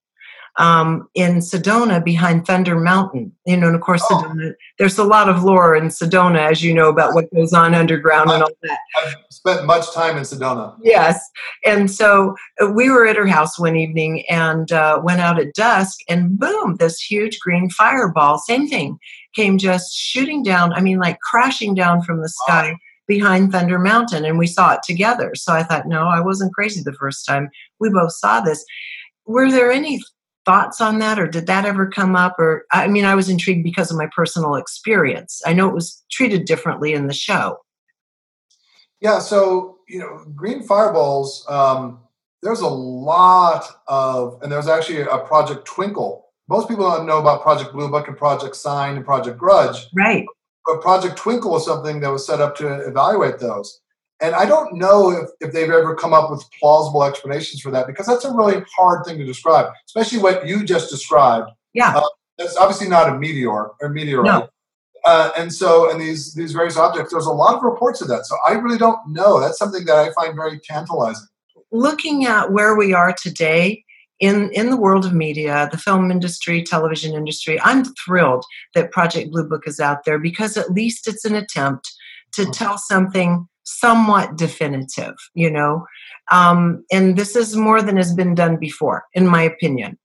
[0.57, 3.31] um, in Sedona behind Thunder Mountain.
[3.45, 4.23] You know, and of course, oh.
[4.23, 7.73] Sedona, there's a lot of lore in Sedona, as you know, about what goes on
[7.73, 8.79] underground and all that.
[8.97, 10.75] I've spent much time in Sedona.
[10.81, 11.23] Yes.
[11.65, 15.53] And so uh, we were at her house one evening and uh, went out at
[15.53, 18.97] dusk, and boom, this huge green fireball, same thing,
[19.35, 20.73] came just shooting down.
[20.73, 22.71] I mean, like crashing down from the sky.
[22.71, 25.33] Wow behind Thunder Mountain and we saw it together.
[25.35, 27.49] So I thought, no, I wasn't crazy the first time.
[27.77, 28.63] We both saw this.
[29.25, 29.99] Were there any
[30.45, 33.63] thoughts on that or did that ever come up or i mean i was intrigued
[33.63, 35.41] because of my personal experience.
[35.45, 37.59] I know it was treated differently in the show.
[38.99, 41.99] Yeah so you know green fireballs um,
[42.41, 46.27] there's a lot of and there's actually a project twinkle.
[46.49, 49.87] Most people don't know about project blue book and project sign and project grudge.
[49.93, 50.25] Right.
[50.65, 53.80] But project twinkle was something that was set up to evaluate those
[54.21, 57.87] and I don't know if, if they've ever come up with plausible explanations for that
[57.87, 61.49] because that's a really hard thing to describe, especially what you just described.
[61.73, 61.97] Yeah.
[61.97, 62.07] Uh,
[62.37, 64.25] that's obviously not a meteor or meteorite.
[64.25, 64.49] No.
[65.03, 68.25] Uh, and so, and these these various objects, there's a lot of reports of that.
[68.25, 69.39] So I really don't know.
[69.39, 71.27] That's something that I find very tantalizing.
[71.71, 73.83] Looking at where we are today
[74.19, 79.31] in in the world of media, the film industry, television industry, I'm thrilled that Project
[79.31, 81.91] Blue Book is out there because at least it's an attempt
[82.33, 82.51] to mm-hmm.
[82.51, 85.85] tell something somewhat definitive, you know.
[86.31, 89.97] Um, and this is more than has been done before, in my opinion.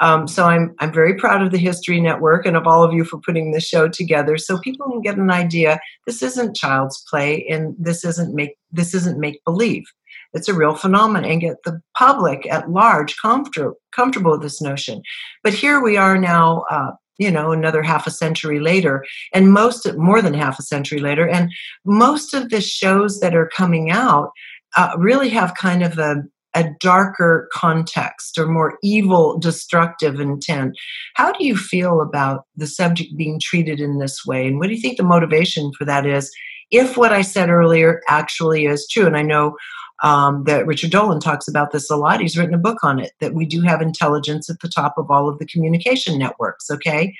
[0.00, 3.04] Um, so I'm I'm very proud of the History Network and of all of you
[3.04, 5.78] for putting this show together, so people can get an idea.
[6.06, 9.84] This isn't child's play, and this isn't make this isn't make believe.
[10.32, 15.02] It's a real phenomenon, and get the public at large comfortable comfortable with this notion.
[15.42, 19.04] But here we are now, uh, you know another half a century later
[19.34, 21.50] and most more than half a century later and
[21.84, 24.30] most of the shows that are coming out
[24.76, 26.22] uh, really have kind of a
[26.54, 30.74] a darker context or more evil, destructive intent.
[31.14, 34.46] How do you feel about the subject being treated in this way?
[34.46, 36.32] And what do you think the motivation for that is?
[36.70, 39.56] If what I said earlier actually is true, and I know
[40.02, 42.20] um, that Richard Dolan talks about this a lot.
[42.20, 45.10] He's written a book on it that we do have intelligence at the top of
[45.10, 46.70] all of the communication networks.
[46.70, 47.14] Okay.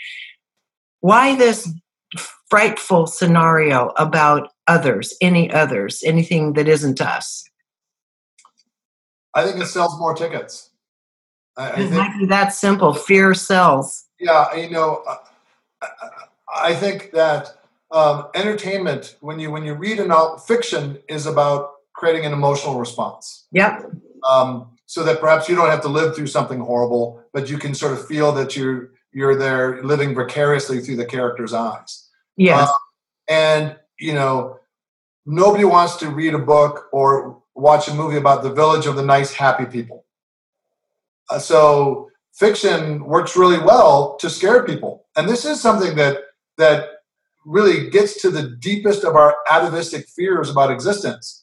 [1.00, 1.68] Why this
[2.50, 7.44] frightful scenario about others, any others, anything that isn't us?
[9.34, 10.70] I think it sells more tickets.
[11.56, 12.94] I, I it might be that simple.
[12.94, 14.04] Fear sells.
[14.18, 15.04] Yeah, you know,
[16.54, 17.58] I think that
[17.90, 22.78] um, entertainment, when you when you read a novel, fiction is about creating an emotional
[22.78, 23.46] response.
[23.52, 23.90] Yep.
[24.28, 27.74] Um, so that perhaps you don't have to live through something horrible, but you can
[27.74, 32.08] sort of feel that you're you're there living vicariously through the character's eyes.
[32.36, 32.68] Yes.
[32.68, 32.72] Uh,
[33.28, 34.58] and you know,
[35.26, 39.04] nobody wants to read a book or watch a movie about the village of the
[39.04, 40.04] nice, happy people.
[41.28, 46.18] Uh, so fiction works really well to scare people, and this is something that
[46.56, 46.90] that
[47.44, 51.37] really gets to the deepest of our atavistic fears about existence.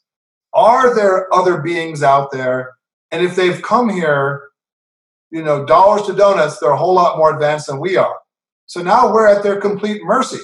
[0.55, 2.75] Are there other beings out there?
[3.11, 4.49] And if they've come here,
[5.29, 8.15] you know, dollars to donuts, they're a whole lot more advanced than we are.
[8.65, 10.39] So now we're at their complete mercy.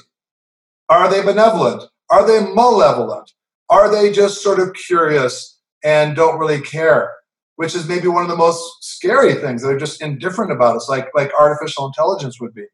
[0.89, 1.83] Are they benevolent?
[2.09, 3.31] Are they malevolent?
[3.69, 7.13] Are they just sort of curious and don't really care?
[7.55, 9.63] Which is maybe one of the most scary things.
[9.63, 12.65] They're just indifferent about us, like like artificial intelligence would be.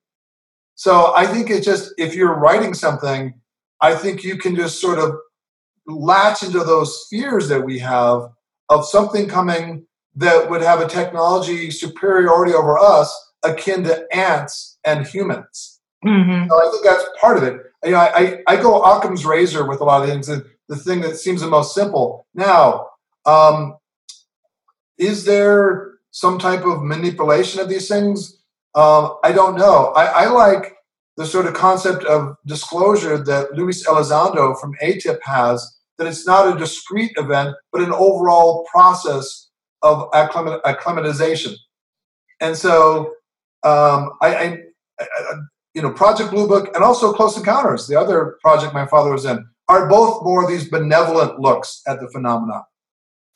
[0.75, 3.33] So I think it's just if you're writing something,
[3.81, 5.15] I think you can just sort of
[5.87, 8.29] latch into those fears that we have
[8.69, 15.05] of something coming that would have a technology superiority over us akin to ants and
[15.05, 15.79] humans.
[16.05, 16.49] Mm-hmm.
[16.49, 17.61] So I think that's part of it.
[17.83, 20.27] You know, I, I go Occam's razor with a lot of things.
[20.29, 22.25] and The thing that seems the most simple.
[22.33, 22.87] Now,
[23.25, 23.77] um,
[24.97, 28.39] is there some type of manipulation of these things?
[28.73, 29.93] Um, I don't know.
[29.95, 30.75] I, I like
[31.17, 36.55] the sort of concept of disclosure that Luis Elizondo from ATIP has that it's not
[36.55, 39.49] a discrete event, but an overall process
[39.81, 41.55] of acclimatization.
[42.39, 43.13] And so,
[43.63, 44.57] um, I, I,
[44.99, 45.05] I,
[45.73, 49.25] you know, Project Blue Book and also Close Encounters, the other project my father was
[49.25, 52.63] in, are both more of these benevolent looks at the phenomenon.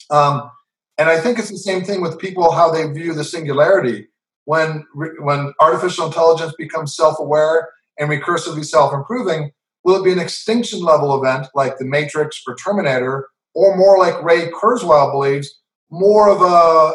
[0.10, 0.50] Um,
[0.98, 4.08] and I think it's the same thing with people how they view the singularity.
[4.46, 4.86] When
[5.20, 7.70] when artificial intelligence becomes self-aware
[8.00, 9.52] and recursively self-improving,
[9.84, 14.24] Will it be an extinction level event like The Matrix or Terminator, or more like
[14.24, 16.94] Ray Kurzweil believes, more of a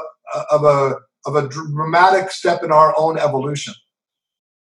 [0.50, 0.96] of a
[1.26, 3.74] of a dramatic step in our own evolution?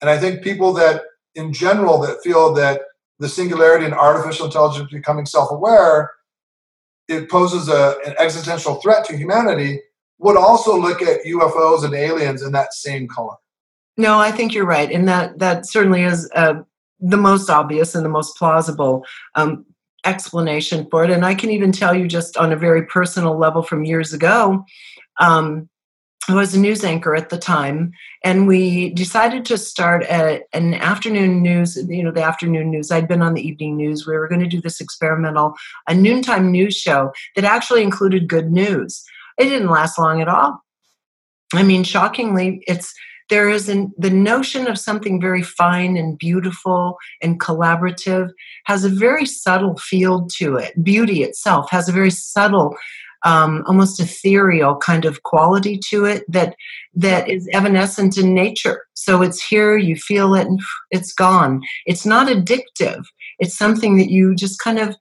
[0.01, 1.03] And I think people that,
[1.35, 2.83] in general, that feel that
[3.19, 6.11] the singularity and artificial intelligence becoming self-aware,
[7.09, 9.81] it poses a, an existential threat to humanity,
[10.19, 13.35] would also look at UFOs and aliens in that same color.
[13.97, 16.65] No, I think you're right, and that that certainly is a
[17.01, 19.65] the most obvious and the most plausible um,
[20.05, 21.11] explanation for it.
[21.11, 24.65] And I can even tell you just on a very personal level from years ago.
[25.21, 25.69] Um,
[26.29, 30.75] I was a news anchor at the time, and we decided to start a, an
[30.75, 32.91] afternoon news, you know, the afternoon news.
[32.91, 34.07] I'd been on the evening news.
[34.07, 35.55] We were going to do this experimental,
[35.87, 39.03] a noontime news show that actually included good news.
[39.39, 40.63] It didn't last long at all.
[41.55, 42.93] I mean, shockingly, it's
[43.29, 48.31] there is an, the notion of something very fine and beautiful and collaborative
[48.65, 50.83] has a very subtle field to it.
[50.83, 52.77] Beauty itself has a very subtle,
[53.25, 56.55] um, almost ethereal kind of quality to it that
[56.95, 58.83] that is evanescent in nature.
[58.95, 60.61] So it's here, you feel it, and
[60.91, 61.63] it's gone.
[61.87, 63.05] It's not addictive.
[63.39, 64.97] It's something that you just kind of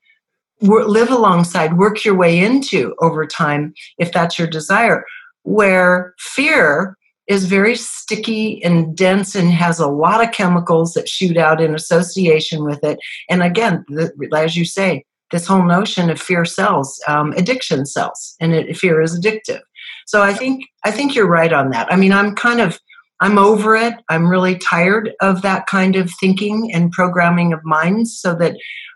[0.59, 5.05] live alongside, work your way into over time, if that's your desire.
[5.43, 6.97] Where fear
[7.27, 11.75] is very sticky and dense and has a lot of chemicals that shoot out in
[11.75, 12.99] association with it.
[13.29, 18.35] And again, the, as you say, this whole notion of fear sells, um, addiction sells,
[18.39, 19.61] and it, fear is addictive.
[20.05, 21.91] So I think I think you're right on that.
[21.91, 22.79] I mean, I'm kind of
[23.19, 23.95] I'm over it.
[24.09, 28.55] I'm really tired of that kind of thinking and programming of minds, so that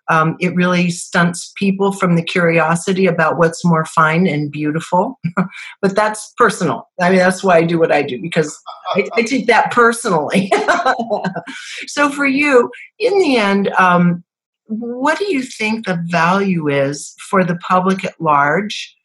[0.09, 5.19] um, it really stunts people from the curiosity about what's more fine and beautiful.
[5.81, 6.89] but that's personal.
[6.99, 8.59] I mean, that's why I do what I do because
[8.95, 10.51] I, I take that personally.
[11.87, 14.23] so for you, in the end, um,
[14.65, 18.95] what do you think the value is for the public at large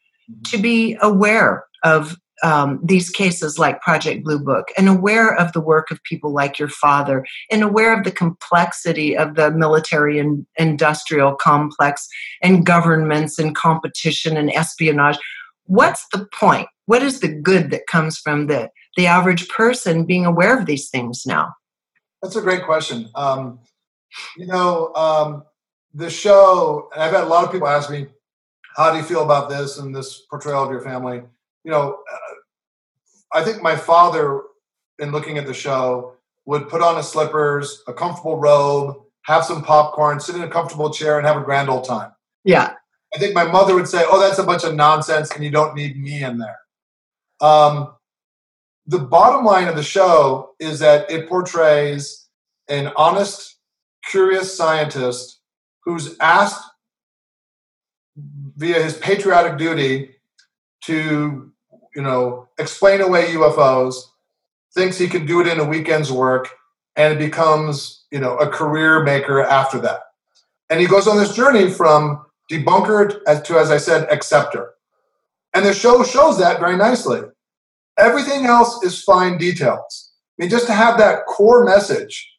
[0.46, 5.60] to be aware of um, these cases like Project Blue Book and aware of the
[5.60, 10.46] work of people like your father and aware of the complexity of the military and
[10.58, 12.08] industrial complex
[12.42, 15.18] and governments and competition and espionage,
[15.64, 16.68] what's the point?
[16.86, 20.88] What is the good that comes from the, the average person being aware of these
[20.88, 21.54] things now?
[22.22, 23.08] That's a great question.
[23.14, 23.60] Um,
[24.36, 25.44] you know, um,
[25.94, 28.06] the show, I've had a lot of people ask me,
[28.76, 31.22] how do you feel about this and this portrayal of your family?
[31.66, 31.98] You know,
[33.32, 34.42] I think my father,
[35.00, 36.12] in looking at the show,
[36.44, 40.90] would put on his slippers, a comfortable robe, have some popcorn, sit in a comfortable
[40.90, 42.12] chair, and have a grand old time.
[42.44, 42.74] Yeah.
[43.12, 45.74] I think my mother would say, "Oh, that's a bunch of nonsense, and you don't
[45.74, 46.60] need me in there."
[47.40, 47.96] Um,
[48.86, 52.28] the bottom line of the show is that it portrays
[52.68, 53.56] an honest,
[54.04, 55.40] curious scientist
[55.84, 56.62] who's asked
[58.16, 60.14] via his patriotic duty
[60.84, 61.52] to
[61.96, 63.94] you know, explain away UFOs,
[64.74, 66.50] thinks he can do it in a weekend's work,
[66.94, 70.00] and becomes, you know, a career maker after that.
[70.68, 74.74] And he goes on this journey from debunker to, as I said, acceptor.
[75.54, 77.22] And the show shows that very nicely.
[77.98, 80.12] Everything else is fine details.
[80.38, 82.30] I mean, just to have that core message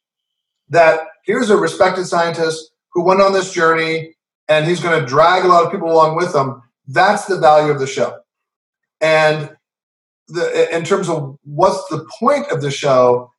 [0.68, 4.14] that here's a respected scientist who went on this journey
[4.48, 6.62] and he's going to drag a lot of people along with him.
[6.86, 8.18] That's the value of the show.
[9.00, 9.50] And
[10.28, 13.30] the, in terms of what's the point of the show,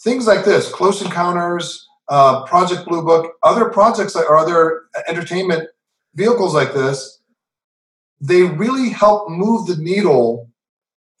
[0.00, 5.68] things like this, Close Encounters, uh, Project Blue Book, other projects or other entertainment
[6.14, 7.20] vehicles like this,
[8.20, 10.48] they really help move the needle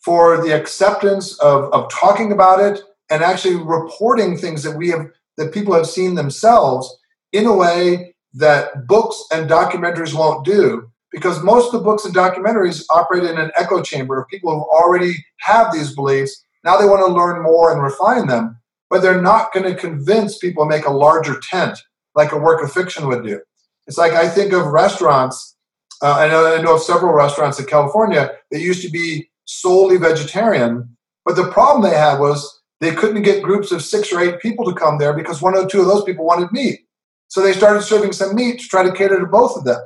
[0.04, 5.06] for the acceptance of, of talking about it and actually reporting things that we have
[5.38, 6.94] that people have seen themselves
[7.32, 12.14] in a way that books and documentaries won't do because most of the books and
[12.14, 16.44] documentaries operate in an echo chamber of people who already have these beliefs.
[16.64, 18.58] Now they want to learn more and refine them,
[18.88, 21.78] but they're not going to convince people to make a larger tent
[22.14, 23.40] like a work of fiction would do.
[23.86, 25.56] It's like I think of restaurants.
[26.02, 29.98] Uh, I, know, I know of several restaurants in California that used to be solely
[29.98, 34.40] vegetarian, but the problem they had was they couldn't get groups of six or eight
[34.40, 36.80] people to come there because one or two of those people wanted meat.
[37.28, 39.80] So they started serving some meat to try to cater to both of them.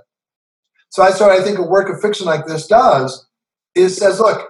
[0.90, 3.26] So that's what I think a work of fiction like this does
[3.74, 4.48] is says, look,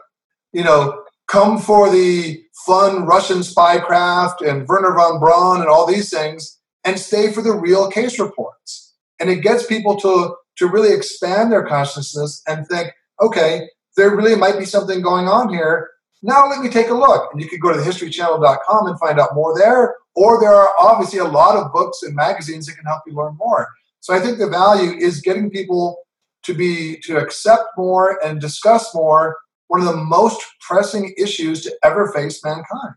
[0.53, 6.11] you know, come for the fun Russian spycraft and Wernher von Braun and all these
[6.11, 8.95] things, and stay for the real case reports.
[9.19, 14.37] And it gets people to to really expand their consciousness and think, okay, there really
[14.37, 15.91] might be something going on here.
[16.23, 17.31] Now let me take a look.
[17.33, 19.97] And you can go to historychannel.com and find out more there.
[20.15, 23.37] Or there are obviously a lot of books and magazines that can help you learn
[23.37, 23.69] more.
[24.01, 25.99] So I think the value is getting people
[26.45, 29.37] to be to accept more and discuss more
[29.69, 32.95] one of the most pressing issues to ever face mankind.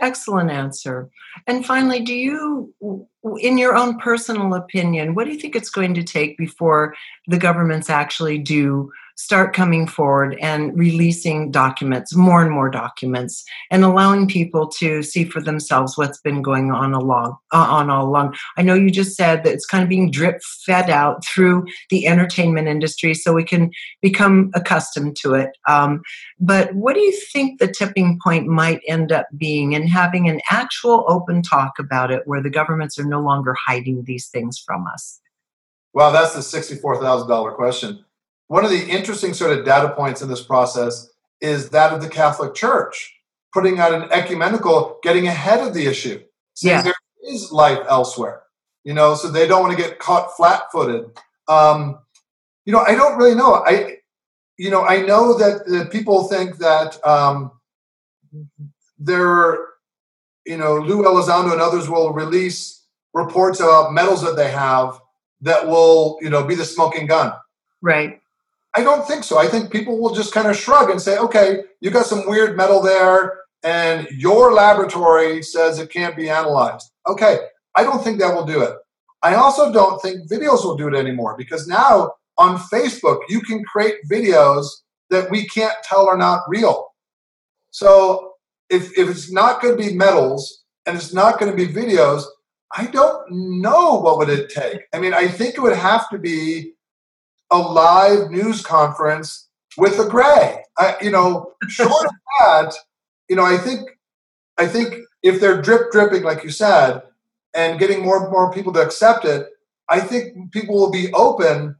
[0.00, 1.10] Excellent answer.
[1.46, 2.72] And finally, do you,
[3.38, 6.94] in your own personal opinion, what do you think it's going to take before
[7.26, 8.90] the governments actually do
[9.20, 15.24] start coming forward and releasing documents, more and more documents, and allowing people to see
[15.24, 18.34] for themselves what's been going on along uh, on all along.
[18.56, 22.06] I know you just said that it's kind of being drip fed out through the
[22.06, 25.50] entertainment industry, so we can become accustomed to it.
[25.68, 26.00] Um,
[26.38, 30.40] but what do you think the tipping point might end up being in having an
[30.50, 34.86] actual open talk about it, where the governments are no longer hiding these things from
[34.86, 35.20] us?
[35.92, 38.04] Well, that's the sixty-four thousand dollar question
[38.50, 41.08] one of the interesting sort of data points in this process
[41.40, 43.14] is that of the Catholic Church
[43.54, 46.20] putting out an ecumenical, getting ahead of the issue,
[46.54, 46.82] saying yeah.
[46.82, 46.94] there
[47.32, 48.42] is life elsewhere.
[48.82, 51.16] You know, so they don't want to get caught flat-footed.
[51.46, 52.00] Um,
[52.64, 53.54] you know, I don't really know.
[53.54, 53.98] I,
[54.58, 57.52] you know, I know that the people think that um,
[58.98, 59.58] there,
[60.44, 62.84] you know, Lou Elizondo and others will release
[63.14, 65.00] reports about metals that they have
[65.42, 67.32] that will, you know, be the smoking gun.
[67.80, 68.20] Right.
[68.76, 69.38] I don't think so.
[69.38, 72.56] I think people will just kind of shrug and say, okay, you got some weird
[72.56, 76.90] metal there, and your laboratory says it can't be analyzed.
[77.06, 77.38] Okay,
[77.76, 78.74] I don't think that will do it.
[79.22, 83.62] I also don't think videos will do it anymore because now on Facebook, you can
[83.64, 84.66] create videos
[85.10, 86.86] that we can't tell are not real.
[87.70, 88.32] So
[88.70, 92.24] if, if it's not going to be metals and it's not going to be videos,
[92.74, 94.82] I don't know what would it take.
[94.94, 96.72] I mean, I think it would have to be
[97.50, 100.62] a live news conference with a gray.
[100.78, 102.74] I, you know, short of that,
[103.28, 103.90] you know, I think,
[104.58, 107.02] I think if they're drip dripping, like you said,
[107.54, 109.48] and getting more and more people to accept it,
[109.88, 111.76] I think people will be open,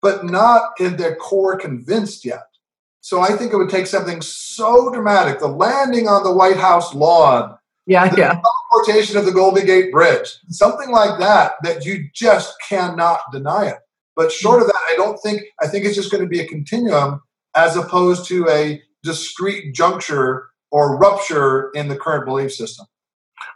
[0.00, 2.46] but not in their core convinced yet.
[3.00, 6.94] So I think it would take something so dramatic, the landing on the White House
[6.94, 7.56] lawn,
[7.86, 8.40] yeah, the yeah.
[8.72, 13.78] teleportation of the Golden Gate Bridge, something like that, that you just cannot deny it.
[14.16, 16.46] But short of that, I don't think, I think it's just going to be a
[16.46, 17.20] continuum
[17.56, 22.86] as opposed to a discrete juncture or rupture in the current belief system.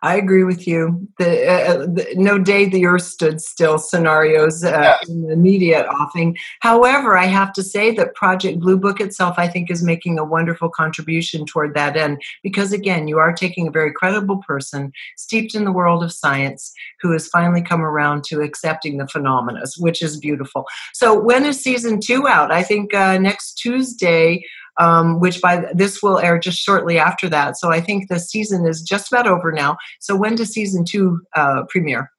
[0.03, 1.09] I agree with you.
[1.18, 5.09] The, uh, the, no day the earth stood still scenarios uh, yes.
[5.09, 6.37] in the immediate offing.
[6.61, 10.24] However, I have to say that Project Blue Book itself, I think, is making a
[10.24, 15.55] wonderful contribution toward that end because, again, you are taking a very credible person steeped
[15.55, 20.03] in the world of science who has finally come around to accepting the phenomena, which
[20.03, 20.66] is beautiful.
[20.93, 22.51] So, when is season two out?
[22.51, 24.45] I think uh, next Tuesday
[24.79, 27.57] um, which by this will air just shortly after that.
[27.57, 29.77] So I think the season is just about over now.
[30.01, 32.11] So when does season two uh, premiere?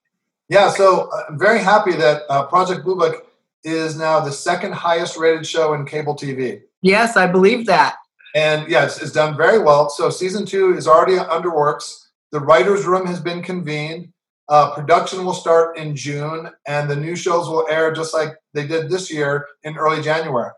[0.49, 3.27] Yeah, so uh, I'm very happy that uh, Project Blue Book
[3.63, 6.61] is now the second highest rated show in cable TV.
[6.81, 7.97] Yes, I believe that.
[8.33, 9.89] And yeah, it's, it's done very well.
[9.89, 12.11] So season two is already under works.
[12.31, 14.13] The writers' room has been convened.
[14.49, 18.65] Uh, production will start in June, and the new shows will air just like they
[18.65, 20.51] did this year in early January.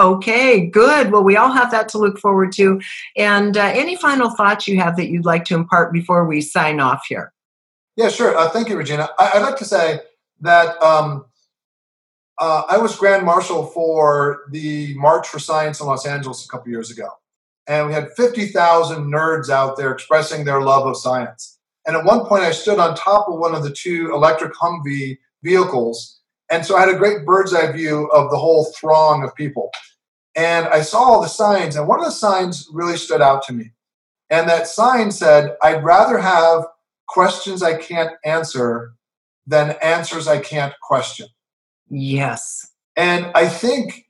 [0.00, 1.12] Okay, good.
[1.12, 2.80] Well, we all have that to look forward to.
[3.16, 6.80] And uh, any final thoughts you have that you'd like to impart before we sign
[6.80, 7.34] off here?
[7.96, 8.34] Yeah, sure.
[8.34, 9.10] Uh, thank you, Regina.
[9.18, 10.00] I- would like to say
[10.40, 11.26] that um,
[12.38, 16.70] uh, I was Grand Marshal for the March for Science in Los Angeles a couple
[16.70, 17.10] years ago.
[17.66, 21.58] And we had 50,000 nerds out there expressing their love of science.
[21.86, 25.18] And at one point, I stood on top of one of the two electric Humvee
[25.42, 26.20] vehicles.
[26.50, 29.70] And so I had a great bird's eye view of the whole throng of people.
[30.36, 33.52] And I saw all the signs, and one of the signs really stood out to
[33.52, 33.72] me.
[34.30, 36.64] And that sign said, I'd rather have
[37.08, 38.94] questions I can't answer
[39.46, 41.26] than answers I can't question.
[41.88, 42.70] Yes.
[42.96, 44.06] And I think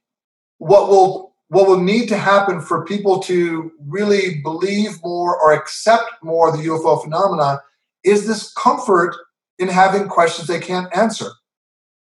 [0.59, 6.13] what will what will need to happen for people to really believe more or accept
[6.23, 7.61] more the UFO phenomena
[8.05, 9.17] is this comfort
[9.59, 11.31] in having questions they can't answer.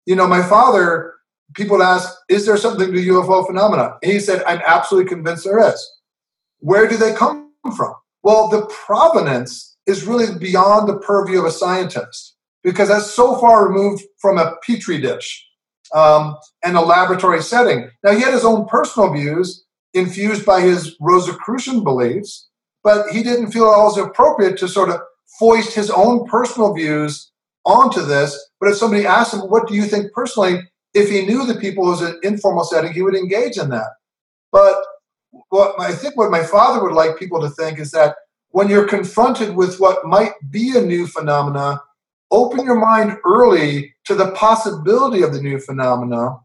[0.05, 1.15] You know, my father
[1.55, 3.97] people ask, is there something to UFO phenomena?
[4.03, 5.91] And he said, I'm absolutely convinced there is.
[6.61, 7.95] Where do they come from?
[8.23, 13.69] Well, the provenance is really beyond the purview of a scientist because that's so far
[13.69, 15.47] removed from a petri dish
[15.95, 17.89] um, and a laboratory setting.
[18.05, 22.49] Now, he had his own personal views infused by his Rosicrucian beliefs,
[22.85, 25.01] but he didn't feel it was appropriate to sort of
[25.39, 27.31] foist his own personal views
[27.65, 28.39] onto this.
[28.61, 30.61] But if somebody asked him, What do you think personally?
[30.99, 33.91] If he knew the people was an informal setting, he would engage in that.
[34.51, 34.77] But
[35.51, 38.17] what I think what my father would like people to think is that
[38.51, 41.81] when you're confronted with what might be a new phenomena,
[42.31, 46.39] open your mind early to the possibility of the new phenomena.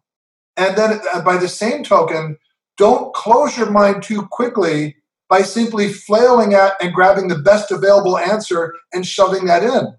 [0.57, 2.37] And then uh, by the same token,
[2.77, 4.95] don't close your mind too quickly
[5.29, 9.95] by simply flailing at and grabbing the best available answer and shoving that in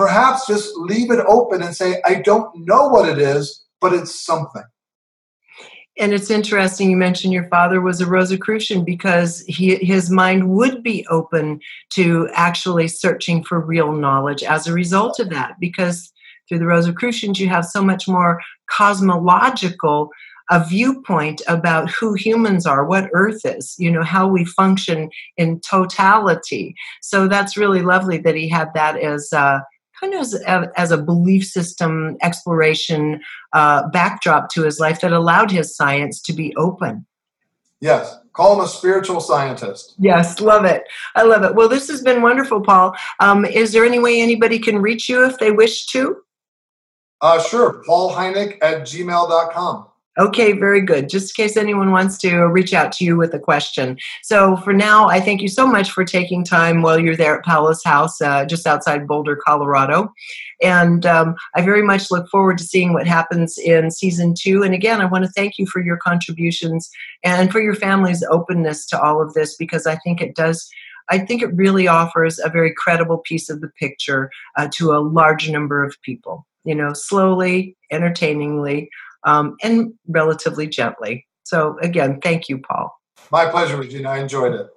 [0.00, 4.24] perhaps just leave it open and say, I don't know what it is, but it's
[4.24, 4.62] something.
[5.98, 10.82] And it's interesting you mentioned your father was a Rosicrucian because he, his mind would
[10.82, 15.60] be open to actually searching for real knowledge as a result of that.
[15.60, 16.10] Because
[16.48, 18.40] through the Rosicrucians, you have so much more
[18.70, 20.08] cosmological
[20.50, 25.60] a viewpoint about who humans are, what Earth is, you know, how we function in
[25.60, 26.74] totality.
[27.00, 29.60] So that's really lovely that he had that as uh,
[30.00, 33.20] kind of as a, as a belief system exploration
[33.52, 37.06] uh, backdrop to his life that allowed his science to be open.
[37.80, 39.94] Yes, call him a spiritual scientist.
[39.98, 40.84] Yes, love it.
[41.14, 41.54] I love it.
[41.54, 42.94] Well, this has been wonderful, Paul.
[43.20, 46.16] Um, is there any way anybody can reach you if they wish to?
[47.22, 49.89] Uh, sure, Paul Hynek at gmail.com.
[50.18, 51.08] Okay, very good.
[51.08, 53.96] Just in case anyone wants to reach out to you with a question.
[54.24, 57.44] So for now, I thank you so much for taking time while you're there at
[57.44, 60.12] Palace House, uh, just outside Boulder, Colorado.
[60.60, 64.64] And um, I very much look forward to seeing what happens in season two.
[64.64, 66.90] And again, I want to thank you for your contributions
[67.22, 70.68] and for your family's openness to all of this because I think it does.
[71.08, 74.98] I think it really offers a very credible piece of the picture uh, to a
[74.98, 76.46] large number of people.
[76.64, 78.90] You know, slowly, entertainingly,
[79.24, 81.26] um, and relatively gently.
[81.44, 82.96] So, again, thank you, Paul.
[83.30, 84.10] My pleasure, Regina.
[84.10, 84.68] I enjoyed it.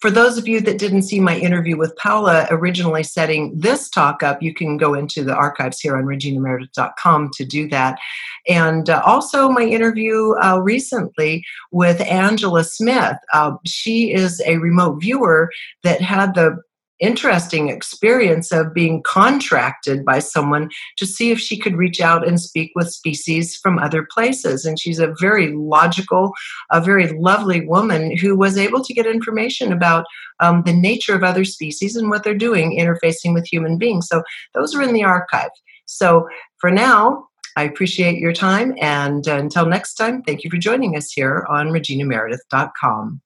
[0.00, 4.22] For those of you that didn't see my interview with Paola originally setting this talk
[4.22, 7.98] up, you can go into the archives here on reginameredith.com to do that.
[8.46, 13.16] And uh, also, my interview uh, recently with Angela Smith.
[13.34, 15.50] Uh, she is a remote viewer
[15.82, 16.62] that had the
[17.00, 22.40] interesting experience of being contracted by someone to see if she could reach out and
[22.40, 24.64] speak with species from other places.
[24.64, 26.32] And she's a very logical,
[26.70, 30.06] a very lovely woman who was able to get information about
[30.40, 34.08] um, the nature of other species and what they're doing interfacing with human beings.
[34.08, 34.22] So
[34.54, 35.50] those are in the archive.
[35.86, 36.28] So
[36.58, 38.76] for now, I appreciate your time.
[38.80, 43.20] And until next time, thank you for joining us here on reginameredith.com.